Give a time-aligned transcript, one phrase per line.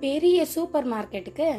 [0.00, 1.50] பெரிய சூப்பர் மார்க்கெட்டுக்கு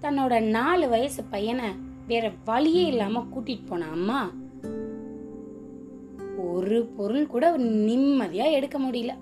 [0.00, 1.68] தன்னோட நாலு வயசு பையனை
[2.06, 4.32] வேற வழியே இல்லாம கூட்டிட்டு போன அம்மா.
[6.36, 9.14] ஒரு பொருள் கூட நிம்மதியா எடுக்க முடியல.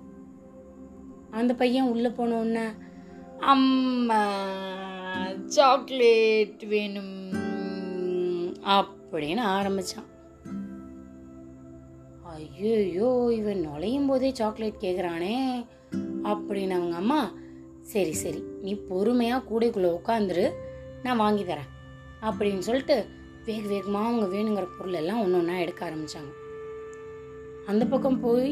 [1.30, 2.74] அந்த பையன் உள்ள போன
[3.40, 4.46] அம்மா
[5.46, 7.32] சாக்லேட் வேணும்.
[8.64, 10.06] அப்படின்னு ஆரம்பிச்சான்.
[12.22, 15.66] ஐயோ இவன் நுழையும் போதே சாக்லேட் கேட்குறானே
[16.22, 17.32] அப்படின்னு அவங்க அம்மா
[17.88, 20.44] சரி சரி நீ பொறுமையாக கூடைக்குள்ளே உட்காந்துரு
[21.02, 21.70] நான் வாங்கி தரேன்
[22.22, 22.96] அப்படின்னு சொல்லிட்டு
[23.44, 26.32] வேக வேகமாக அவங்க வேணுங்கிற பொருள் எல்லாம் ஒன்று ஒன்றா எடுக்க ஆரம்பிச்சாங்க
[27.66, 28.50] அந்த பக்கம் போய்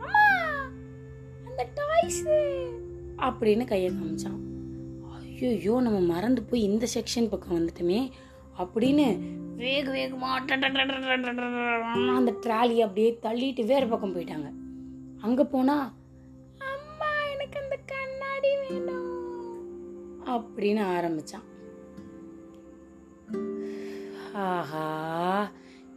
[0.00, 0.22] அம்மா
[1.46, 2.36] அந்த டாய்ஸு
[3.18, 4.40] அப்படின்னு கையை காமிச்சான்
[5.48, 8.00] ஐயோ நம்ம மறந்து போய் இந்த செக்ஷன் பக்கம் வந்துட்டோமே
[8.58, 9.06] அப்படின்னு
[9.56, 10.40] வேக வேகமாக
[12.16, 14.48] அந்த ட்ராலி அப்படியே தள்ளிட்டு வேறு பக்கம் போயிட்டாங்க
[15.22, 15.86] அங்கே போனால்
[20.28, 21.46] அப்படின்னு ஆரம்பிச்சான்.
[24.32, 25.50] ஆஹா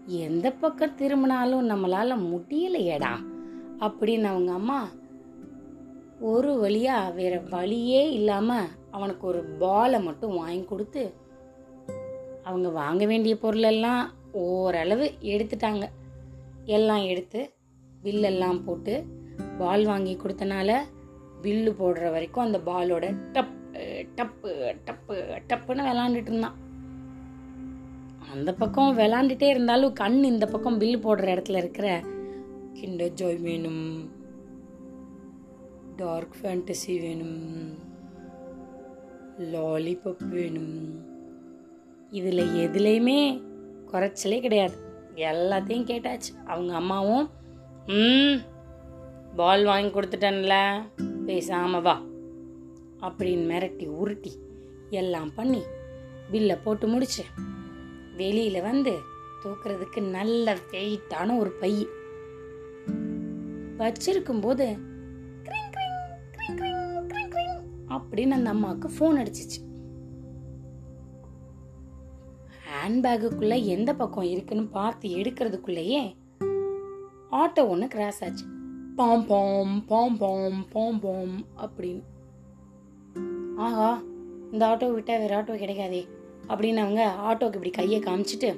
[0.06, 3.14] எந்த பக்கம் திரும்பினாலும் நம்மளால முடியலையடா
[3.80, 4.88] அப்படின்னு அவங்க அம்மா
[6.20, 11.14] ஒரு வழியா வேற வழியே இல்லாம அவனுக்கு ஒரு பாலை மட்டும் வாங்கி கொடுத்து
[12.44, 15.86] அவங்க வாங்க வேண்டிய பொருளெல்லாம் ஓரளவு எடுத்துட்டாங்க.
[16.66, 17.54] எல்லாம் எடுத்து
[18.04, 19.04] பில்லெல்லாம் போட்டு
[19.58, 20.80] பால் வாங்கி கொடுத்தனால
[21.42, 23.61] பில்லு போடுற வரைக்கும் அந்த பாலோட டப்
[24.16, 25.16] டப்பு டப்பு
[25.48, 26.56] டப்புன்னு விளாண்டுட்டு இருந்தான்
[28.32, 32.02] அந்த பக்கம் விளாண்டுட்டே இருந்தாலும் கண் இந்த பக்கம் பில்லு போடுற இடத்துல இருக்கிற
[32.74, 34.12] கிண்டர் ஜாய் வேணும்.
[35.96, 37.74] டார்க் ஃபேண்டசி வேணும்.
[39.40, 41.04] லாலிபப் வேணும்.
[42.10, 43.42] இதில் எதுலேயுமே
[43.92, 44.76] குறைச்சலே கிடையாது.
[45.16, 46.32] எல்லாத்தையும் கேட்டாச்சு.
[46.46, 47.30] அவங்க அம்மாவும்
[49.36, 50.56] பால் வாங்கி கொடுத்துட்டேன்ல
[51.28, 52.02] பேசாம வா.
[53.02, 54.32] அப்படின்னு மிரட்டி உருட்டி
[54.90, 55.62] எல்லாம் பண்ணி
[56.32, 57.24] பில்லை போட்டு முடிச்சு
[58.16, 58.94] வெளியில் வந்து
[59.44, 61.88] தூக்குறதுக்கு நல்ல வெயிட்டான ஒரு பை.
[63.78, 64.68] வச்சிருக்கும் போது
[67.96, 69.60] அப்படின்னு அந்த அம்மாவுக்கு ஃபோன் அடிச்சிச்சு.
[72.68, 76.16] ஹேண்ட்பேக்குக்குள்ள எந்த பக்கம் இருக்குன்னு பார்த்து எடுக்கிறதுக்குள்ளேயே
[77.32, 78.46] ஆட்டோ ஒன்று கிராஸ் ஆச்சு.
[78.96, 82.04] பாம் பாம் பாம் பாம் பாம் பாம் அப்படின்னு
[83.66, 83.90] ஆகா
[84.52, 86.02] இந்த ஆட்டோ விட்டால் வேற ஆட்டோ கிடைக்காதே
[86.48, 88.50] அப்படின்னு அவங்க ஆட்டோக்கு இப்படி கையை காமிச்சிட்டு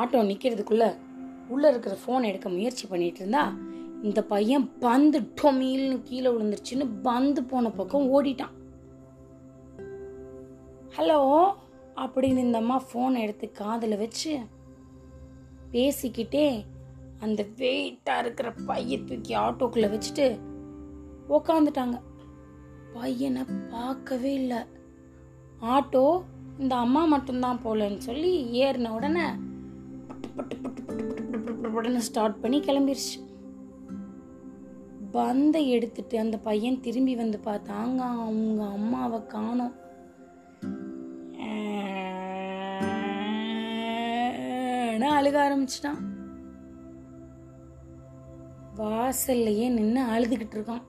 [0.00, 0.88] ஆட்டோ நிற்கிறதுக்குள்ளே
[1.48, 3.42] உள்ளே இருக்கிற ஃபோன் எடுக்க முயற்சி பண்ணிட்டு இருந்தா
[4.02, 8.54] இந்த பையன் பந்து டொமீல்னு கீழே விழுந்துருச்சுன்னு பந்து போன பக்கம் ஓடிட்டான்.
[10.96, 11.18] ஹலோ
[11.96, 14.32] அப்படின்னு இந்த அம்மா ஃபோன் எடுத்து காதில் வச்சு
[15.72, 16.46] பேசிக்கிட்டே
[17.20, 20.26] அந்த வெயிட்டாக இருக்கிற பைய தூக்கி ஆட்டோக்குள்ளே வச்சுட்டு
[21.28, 21.96] உக்காந்துட்டாங்க.
[22.94, 24.60] பையனை பார்க்கவே இல்லை.
[25.74, 26.04] ஆட்டோ
[26.58, 29.26] இந்த அம்மா மட்டும்தான் போலன்னு சொல்லி ஏறின உடனே
[30.36, 33.18] பட்டு பட்டு பட்டு பட்டு பட்டு பட்டு பட்டு உடனே ஸ்டார்ட் பண்ணி கிளம்பிருச்சு.
[35.12, 39.76] பந்தை எடுத்துட்டு அந்த பையன் திரும்பி வந்து பார்த்தாங்க அவங்க அம்மாவை காணோம்.
[45.20, 45.98] அழுக ஆரம்பிச்சிட்டான்.
[48.78, 50.84] வாசல்லையே நின்று அழுதுகிட்டு இருக்கான்.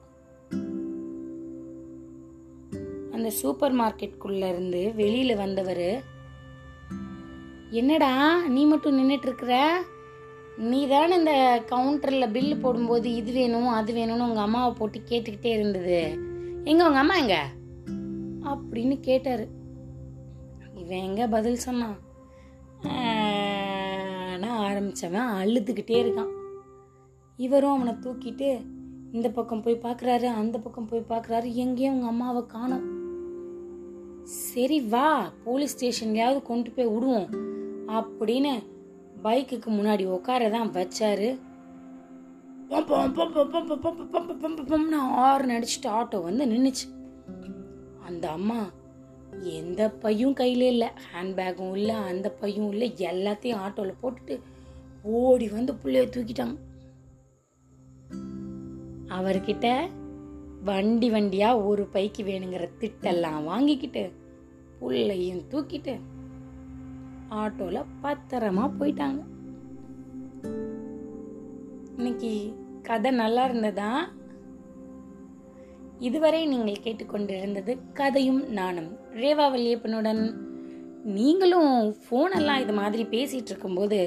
[3.22, 6.04] அந்த சூப்பர் மார்க்கெட்குள்ள இருந்து வெளியில வந்தவர்
[7.70, 9.82] என்னடா நீ மட்டும் நின்றுட்டு இருக்கிற
[10.58, 16.18] நீ தானே இந்த கவுண்டரில் பில்லு போடும்போது இது வேணும் அது வேணும்னு உங்கள் அம்மாவை போட்டு கேட்டுக்கிட்டே இருந்தது.
[16.64, 17.48] எங்க உங்கள் அம்மா எங்க?
[18.44, 19.46] அப்படின்னு கேட்டார்.
[20.76, 21.98] இவன் எங்க பதில் சொன்னான்?
[24.38, 26.34] நான் ஆரம்பிச்சவன் அழுதுகிட்டே இருக்கான்.
[27.38, 28.66] இவரும் அவனை தூக்கிட்டு
[29.12, 33.01] இந்த பக்கம் போய் பார்க்குறாரு அந்த பக்கம் போய் பார்க்குறாரு எங்கேயும் அவங்க அம்மாவை காணும்.
[34.24, 37.30] சரி வா போலீஸ் ஸ்டேஷன்லயாவது கொண்டு போய் விடுவோம்
[37.88, 38.54] அப்படின்னு
[39.24, 41.30] பைக்குக்கு முன்னாடி உட்கார தான் வச்சாரு
[45.23, 46.85] ஆறுன்னு அடிச்சுட்டு ஆட்டோ வந்து நின்றுச்சு
[48.06, 48.59] அந்த அம்மா
[49.44, 54.40] எந்த பையும் கையில இல்லை ஹேண்ட்பேக்கும் இல்லை அந்த பையும் இல்லை எல்லாத்தையும் ஆட்டோவில் போட்டுட்டு
[55.03, 56.58] ஓடி வந்து பிள்ளைய தூக்கிட்டாங்க
[59.08, 59.68] அவர்கிட்ட
[60.63, 64.03] வண்டி வண்டியாக ஒரு பைக்கு வேணுங்கிற திட்டெல்லாம் வாங்கிக்கிட்டு
[64.79, 65.93] புள்ளையும் தூக்கிட்டு
[67.41, 69.22] ஆட்டோவில் பத்திரமா போயிட்டாங்க.
[71.97, 72.31] இன்னைக்கு
[72.81, 73.91] கதை நல்லா இருந்ததா?
[75.99, 80.23] இதுவரை நீங்கள் கேட்டுக்கொண்டிருந்தது கதையும் நானும் ரேவா வல்லியப்பனுடன்.
[81.17, 83.99] நீங்களும் ஃபோனெல்லாம் இது மாதிரி பேசிகிட்டு இருக்கும்போது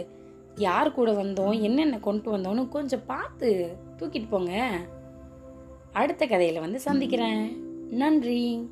[0.56, 3.48] யார் கூட வந்தோம் என்னென்ன கொண்டு வந்தோன்னு கொஞ்சம் பார்த்து
[3.98, 4.52] தூக்கிட்டு போங்க.
[5.94, 7.56] அடுத்த கதையில் வந்து சந்திக்கிறேன்.
[7.91, 8.69] நன்றி.